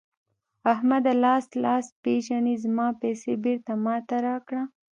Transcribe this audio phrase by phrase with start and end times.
[0.73, 4.63] احمده؛ لاس لاس پېژني ـ زما پيسې بېرته ما ته راکړه.